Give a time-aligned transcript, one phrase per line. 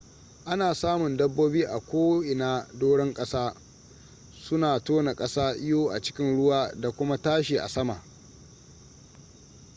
[0.45, 3.55] ana samun dabobi a ko in a doran kasa
[4.43, 8.03] suna tona kasa iyo a cikin ruwa da kuma tashi a sama